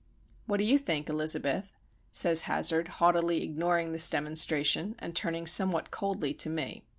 "What 0.47 0.57
do 0.57 0.63
you 0.63 0.79
think, 0.79 1.09
Elizabeth?" 1.09 1.73
says 2.11 2.41
Hazard, 2.49 2.87
haughtily 2.97 3.43
ignoring 3.43 3.91
this 3.91 4.09
demonstration, 4.09 4.95
and 4.97 5.15
turning 5.15 5.45
somewhat 5.45 5.91
coldly 5.91 6.33
to 6.33 6.49
me. 6.49 6.81